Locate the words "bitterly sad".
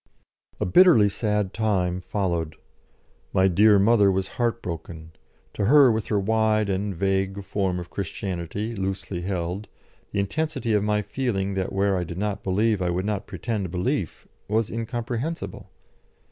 0.65-1.53